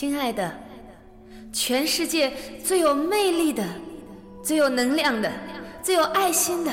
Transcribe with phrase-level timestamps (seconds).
[0.00, 0.48] 亲爱的，
[1.52, 2.32] 全世界
[2.64, 3.64] 最有魅力的、
[4.44, 5.28] 最有能量的、
[5.82, 6.70] 最有爱心的、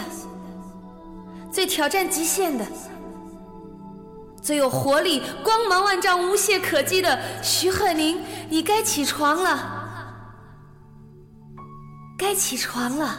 [1.51, 2.63] 最挑战极限的、
[4.43, 10.13] 最有活力、光芒万丈、无懈可击的徐鹤宁，你该起床了，
[12.15, 13.17] 该起床了。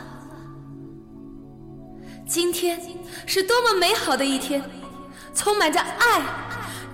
[2.29, 2.81] 今天
[3.27, 4.63] 是多么美好的一天，
[5.35, 6.21] 充满着爱、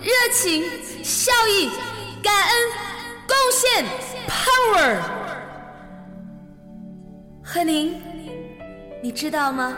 [0.01, 0.65] 热情、
[1.05, 1.69] 笑意、
[2.23, 2.92] 感恩。
[3.53, 3.85] 贡献
[4.27, 4.97] power，
[7.45, 8.01] 贺宁，
[9.03, 9.77] 你知道吗？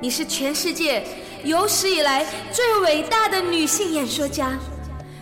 [0.00, 1.04] 你是全世界
[1.44, 4.58] 有史以来最伟大的女性演说家，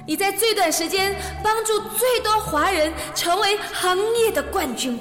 [0.07, 4.97] 你在最短时间帮助最多华人成为行业的冠军。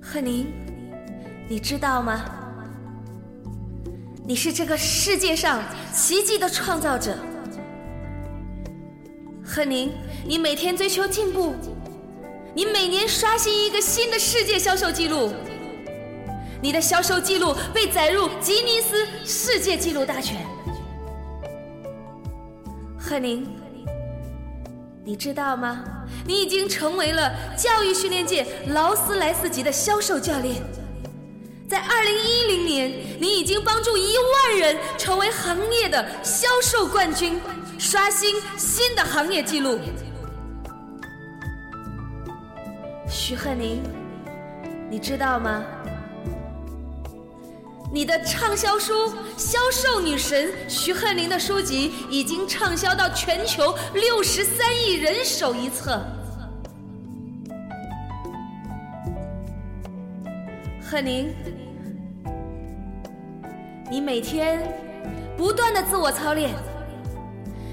[0.00, 0.46] 贺宁，
[1.48, 2.24] 你知道吗？
[4.24, 5.60] 你是这个世界上
[5.92, 7.18] 奇迹的创造者。
[9.44, 9.92] 贺宁，
[10.24, 11.54] 你每天追求进步，
[12.54, 15.32] 你每年刷新一个新的世界销售记录，
[16.62, 20.36] 你的销售记录被载入吉尼斯世界纪录大全。
[22.98, 23.46] 贺宁，
[25.04, 25.84] 你知道吗？
[26.26, 30.62] 你已经成为了教育训练界劳斯莱斯级的销售教练。
[31.68, 37.40] 在二零一零年，你已经帮助一万人成为行业的销售冠军，
[37.78, 39.78] 刷新新的行业记录。
[43.30, 43.80] 徐鹤宁，
[44.90, 45.64] 你知道吗？
[47.92, 48.92] 你的畅销书
[49.36, 56.02] 《销售女神》徐鹤宁的书籍已经畅销到全球六十三亿人手一册。
[60.82, 61.32] 贺宁，
[63.88, 64.60] 你每天
[65.36, 66.52] 不断的自我操练，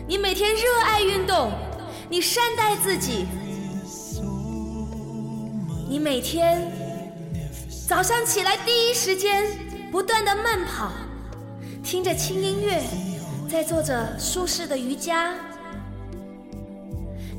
[0.07, 1.51] 你每天热爱运动，
[2.09, 3.25] 你善待自己，
[5.89, 6.69] 你每天
[7.87, 9.45] 早上起来第一时间
[9.89, 10.91] 不断的慢跑，
[11.81, 12.83] 听着轻音乐，
[13.49, 15.33] 在做着舒适的瑜伽，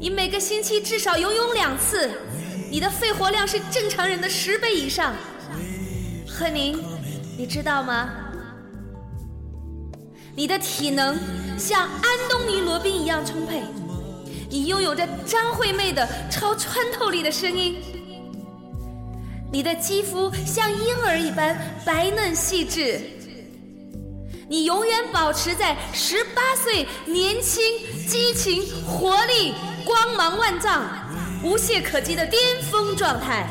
[0.00, 2.10] 你每个星期至少游泳两次，
[2.70, 5.14] 你的肺活量是正常人的十倍以上。
[6.26, 6.82] 贺宁，
[7.36, 8.08] 你知道吗？
[10.34, 11.18] 你的体能
[11.58, 13.62] 像安东尼·罗宾一样充沛，
[14.48, 17.76] 你拥有着张惠妹的超穿透力的声音，
[19.50, 23.00] 你的肌肤像婴儿一般白嫩细致，
[24.48, 27.62] 你永远保持在十八岁年轻、
[28.06, 29.54] 激情、活力、
[29.84, 30.84] 光芒万丈、
[31.42, 33.46] 无懈可击的巅峰状态。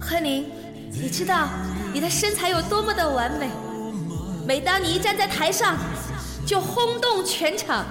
[0.00, 0.50] 何宁。
[0.92, 1.48] 你知道
[1.92, 3.48] 你的身材有多么的完美？
[4.44, 5.76] 每当你一站在台上，
[6.44, 7.86] 就轰动全场。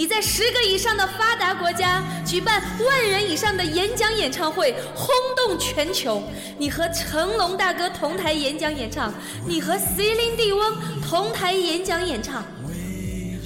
[0.00, 6.22] 你在十个以上的发达国家举办万人以上的演讲演唱会，轰动全球。
[6.56, 9.12] 你和成龙大哥同台演讲演唱，
[9.46, 10.72] 你和 Celine Dion
[11.06, 12.42] 同台演讲演唱。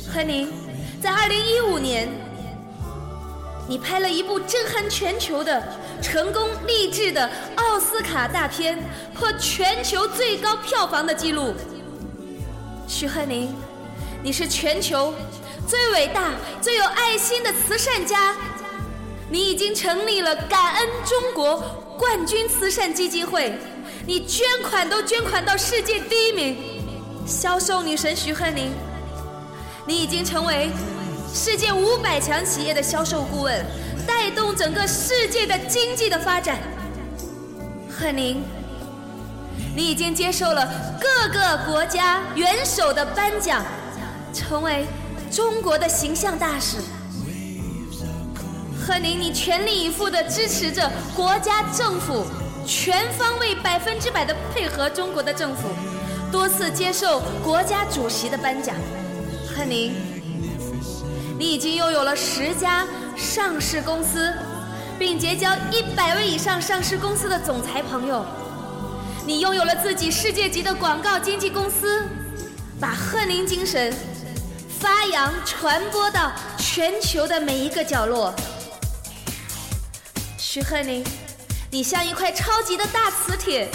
[0.09, 0.49] 贺宁，
[1.03, 2.09] 在二零一五年，
[3.69, 5.61] 你拍了一部震撼全球的。
[6.01, 8.79] 成功励志的奥斯卡大片
[9.13, 11.53] 破全球最高票房的记录。
[12.87, 13.53] 徐鹤宁，
[14.23, 15.13] 你是全球
[15.67, 18.35] 最伟大、最有爱心的慈善家。
[19.31, 21.57] 你已经成立了感恩中国
[21.99, 23.59] 冠军慈善基金会，
[24.07, 26.57] 你捐款都捐款到世界第一名。
[27.27, 28.71] 销售女神徐鹤宁，
[29.87, 30.71] 你已经成为
[31.33, 33.65] 世界五百强企业的销售顾问。
[34.07, 36.59] 带动整个世界的经济的发展，
[37.91, 38.45] 鹤宁，
[39.75, 40.69] 你已经接受了
[41.01, 43.65] 各个国家元首的颁奖，
[44.35, 44.85] 成为
[45.35, 46.77] 中国的形象大使。
[48.87, 52.25] 贺宁，你全力以赴地支持着国家政府，
[52.65, 55.63] 全方位百分之百地配合中国的政府，
[56.31, 58.77] 多次接受国家主席的颁奖。
[59.57, 59.93] 贺宁，
[61.37, 62.87] 你已经拥有了十家。
[63.17, 64.35] 上市公司，
[64.99, 68.27] 并结交一百位以上上市公司的总裁朋友，
[69.25, 72.03] 你拥有了自己世界级的广告经纪公司，
[72.81, 73.95] 把贺宁精神
[74.85, 78.35] 发扬传播到全球的每一个角落。
[80.37, 81.03] 徐鹤宁，
[81.71, 83.67] 你像一块超级的大磁铁，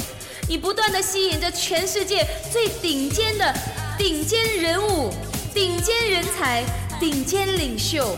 [0.48, 3.52] 你不断的吸引着全世界最顶尖的
[3.98, 5.12] 顶尖人物、
[5.52, 6.64] 顶尖人才、
[7.00, 8.16] 顶尖领袖。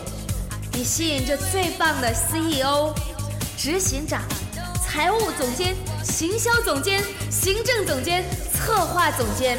[0.74, 2.92] 你吸引着最棒的 CEO、
[3.56, 4.20] 执行长、
[4.84, 5.74] 财务总监、
[6.04, 8.22] 行销总监、行政总监、
[8.52, 9.56] 策划总监，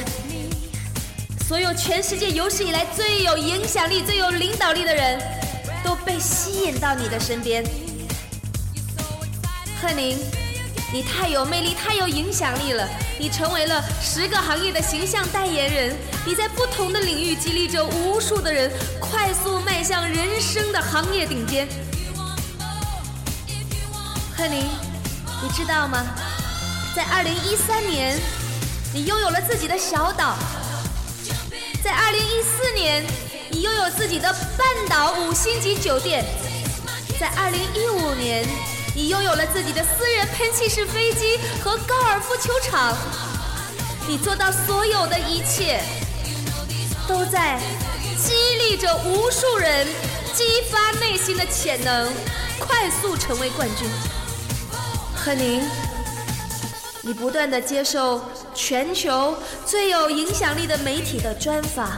[1.47, 5.21] 所有全世界有史以来最有影响力、最有领导力的人，
[5.83, 7.63] 都被吸引到你的身边。
[9.81, 10.17] 贺宁，
[10.93, 12.87] 你太有魅力，太有影响力了，
[13.19, 15.95] 你成为了十个行业的形象代言人，
[16.25, 21.67] 你在不同的领域激励着无数的人，快速迈向人生的行业顶尖。
[24.37, 24.65] 贺宁，
[25.41, 26.05] 你知道吗？
[26.95, 28.17] 在二零一三年，
[28.93, 30.35] 你拥有了自己的小岛；
[31.83, 33.03] 在二零一四年，
[33.49, 36.23] 你拥有自己的半岛五星级酒店；
[37.19, 38.47] 在二零一五年，
[38.95, 42.95] 你拥有了自己的私人喷气式飞机和高尔夫球场。
[44.07, 45.81] 你做到所有的一切，
[47.05, 47.59] 都在
[48.17, 49.85] 激励着无数人，
[50.33, 52.09] 激发内心的潜能，
[52.59, 53.89] 快速成为冠军。
[55.13, 55.69] 贺宁。
[57.05, 58.21] 你不断的接受
[58.53, 59.35] 全球
[59.65, 61.89] 最有影响力的媒体的专访，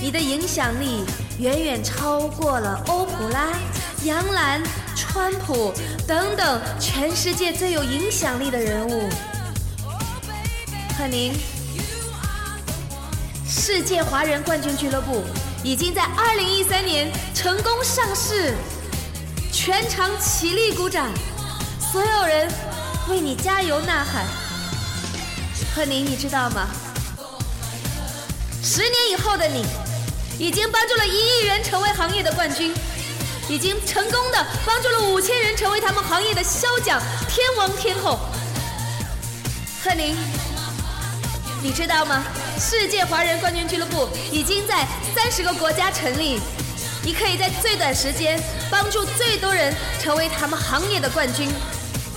[0.00, 1.04] 你的影响力
[1.38, 3.52] 远远超过了欧普拉、
[4.04, 4.60] 杨澜、
[4.96, 5.72] 川普
[6.06, 9.08] 等等全世界最有影响力的人物。
[10.98, 11.32] 贺宁，
[13.48, 15.22] 世界华人冠军俱乐部
[15.62, 18.52] 已经在二零一三年成功上市，
[19.52, 21.08] 全场起立鼓掌，
[21.92, 22.50] 所有人。
[23.08, 24.24] 为你加油呐喊，
[25.74, 26.68] 贺宁，你知道吗？
[28.62, 29.64] 十年以后的你，
[30.38, 32.74] 已经帮助了一亿人成为行业的冠军，
[33.48, 38.18] 已经成功的帮助了五千人成为他们行业的销奖天王天后。
[39.82, 40.16] 贺宁，
[41.62, 42.22] 你知道吗？
[42.58, 46.38] 世界华人冠军俱乐部已经在三十个国家成立，
[47.02, 48.38] 你可以在最短时间
[48.70, 51.48] 帮助最多人成为他们行业的冠军。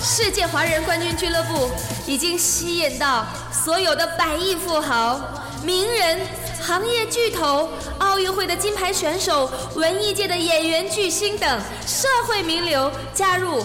[0.03, 1.71] 世界华人冠军俱乐部
[2.05, 5.17] 已经吸引到所有的百亿富豪、
[5.63, 6.19] 名人、
[6.61, 7.69] 行业巨头、
[7.99, 13.63] 奥运会的金牌选手、文艺界的演员巨星等社会名流加入。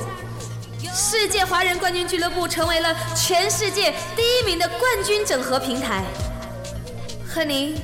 [0.95, 6.05] 世界华人冠军俱乐部成为了全世界第一名的冠军整合平台。
[7.29, 7.75] 贺宁，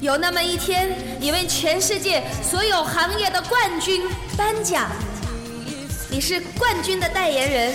[0.00, 0.90] 有那么一天，
[1.20, 4.02] 你为全世界所有行业的冠军
[4.36, 4.90] 颁奖。
[6.10, 7.74] 你是冠军的代言人，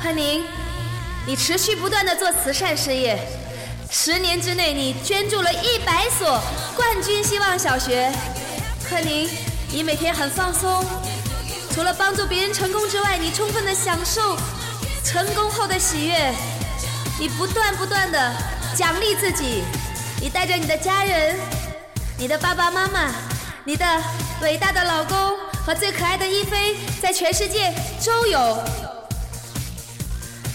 [0.00, 0.44] 贺宁，
[1.26, 3.18] 你持续不断的做慈善事业，
[3.90, 6.40] 十年之内你捐助了一百所
[6.76, 8.12] 冠军希望小学。
[8.88, 9.28] 贺宁，
[9.72, 10.84] 你每天很放松，
[11.74, 14.36] 除了帮助别人成功之外，你充分的享受
[15.04, 16.32] 成功后的喜悦，
[17.18, 18.32] 你不断不断的
[18.76, 19.64] 奖励自己，
[20.20, 21.36] 你带着你的家人，
[22.16, 23.12] 你的爸爸妈妈，
[23.64, 23.84] 你的
[24.42, 25.53] 伟大的老公。
[25.64, 28.62] 和最可爱的一菲在全世界周游，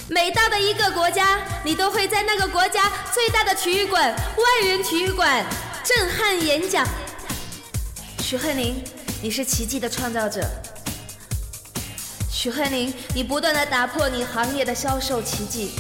[0.08, 5.44] 每到的一个国家，你都会在那个国家最大的体育馆——万人体育馆
[5.84, 6.88] 震撼演讲。
[8.20, 8.84] 许鹤宁，
[9.20, 10.48] 你是奇迹的创造者。
[12.30, 15.72] 许鹤宁，你不断的打破你行业的销售奇迹。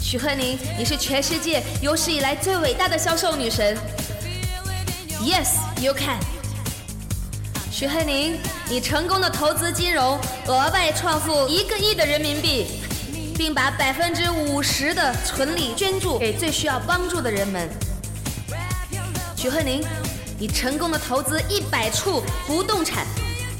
[0.00, 3.76] 许鹤宁，你是全世界有史以来最伟大的销售女神。
[5.20, 5.48] Yes,
[5.82, 6.39] you can.
[7.80, 8.38] 徐鹤宁，
[8.68, 12.66] 你成功的投资金融，额外创富一个亿的人民币，
[13.38, 17.66] 并把百分之五十的存利捐助给最需要帮助的人们。
[19.34, 19.82] 徐鹤宁，
[20.38, 23.06] 你成功的投资一百处不动产。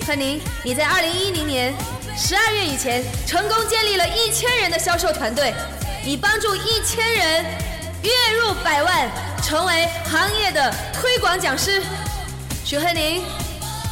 [0.06, 1.72] 贺宁，你在二零一零年
[2.14, 5.54] 十二月以前成功建立了一千人的销售团队，
[6.04, 7.42] 你帮助一千人
[8.02, 9.08] 月入百万，
[9.42, 11.82] 成为行业的推广讲师。
[12.66, 13.22] 徐鹤宁。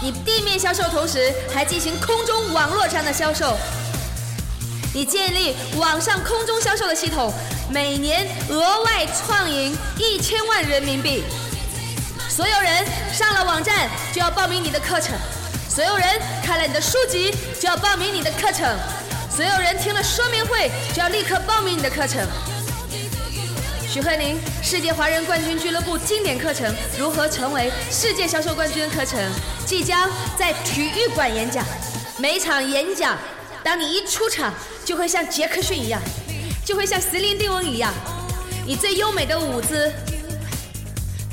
[0.00, 3.56] 你地面销售同时还进行空中网络上的销售，
[4.94, 7.32] 你建立网上空中销售的系统，
[7.68, 11.24] 每年额外创赢一千万人民币。
[12.28, 15.16] 所有人上了网站就要报名你的课程，
[15.68, 16.06] 所有人
[16.44, 18.72] 看了你的书籍就要报名你的课程，
[19.34, 22.24] 所有人听了说明会就要立刻报名你的课程。
[23.90, 29.18] 许鹤宁，世界华人冠军俱乐部经典课程如何成为世界销售冠军的课程，
[29.64, 31.64] 即将在体育馆演讲。
[32.18, 33.16] 每场演讲，
[33.64, 34.52] 当你一出场，
[34.84, 35.98] 就会像杰克逊一样，
[36.66, 37.90] 就会像席琳迪翁一样，
[38.66, 39.90] 以最优美的舞姿、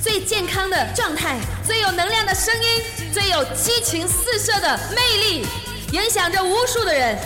[0.02, 5.46] 最健康的状态、最有能量的声音、最有激情四射的魅力，
[5.92, 7.18] 影响着无数的人。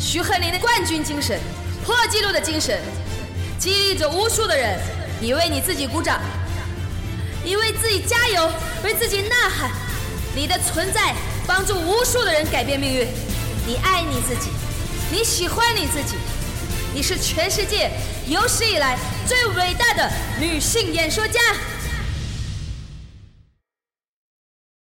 [0.00, 1.38] 徐鹤宁的冠军精神，
[1.84, 2.80] 破纪录的精神。
[3.62, 4.76] 激励着无数的人，
[5.20, 6.20] 你为你自己鼓掌，
[7.44, 8.50] 你为自己加油，
[8.82, 9.70] 为自己呐喊。
[10.34, 11.14] 你的存在
[11.46, 13.06] 帮助无数的人改变命运。
[13.64, 14.50] 你爱你自己，
[15.12, 16.16] 你喜欢你自己，
[16.92, 17.88] 你是全世界
[18.26, 21.38] 有史以来最伟大的女性演说家。